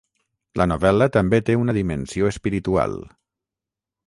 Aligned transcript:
La 0.61 0.65
novel·la 0.71 1.07
també 1.17 1.39
té 1.51 1.57
una 1.65 1.75
dimensió 1.79 2.33
espiritual. 2.35 2.97